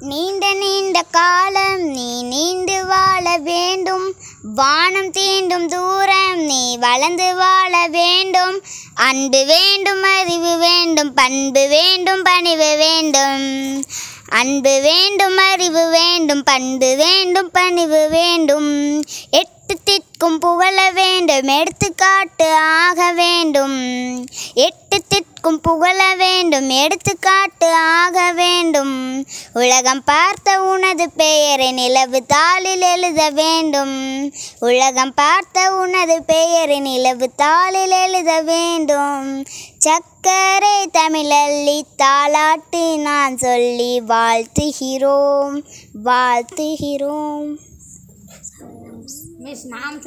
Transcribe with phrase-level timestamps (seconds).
[0.00, 4.14] நீண்ட நீண்ட காலம் நீ நீண்டு வாழ வேண்டும்.
[4.54, 8.62] வானம் தீண்டும் தூரம் நீ வளர்ந்து வாழ வேண்டும்.
[8.94, 13.84] அன்பு வேண்டும் அறிவு வேண்டும் பண்பு வேண்டும் பணிவு வேண்டும்.
[14.28, 19.04] அன்பு வேண்டும் அறிவு வேண்டும் பண்பு வேண்டும் பணிவு வேண்டும்.
[19.30, 24.26] எட்டு திக்கும் புகழ வேண்டும் எடுத்துக்காட்டு ஆக வேண்டும்.
[24.54, 29.05] எட்டு திக்கும் புகழ வேண்டும் எடுத்துக்காட்டு ஆக வேண்டும்.
[29.52, 34.32] உலகம் பார்த்த உனது பெயரை நிலவு தாளில் எழுத வேண்டும்.
[34.60, 39.44] உலகம் பார்த்த உனது பெயரை நிலவு தாளில் எழுத வேண்டும்.
[39.84, 45.64] சக்கரை தமிழல்லி தாளாட்டி நான் சொல்லி வாழ்த்துகிறோம்.
[46.04, 47.56] வாழ்த்துகிறோம்.
[49.38, 49.94] மிஸ் நாம்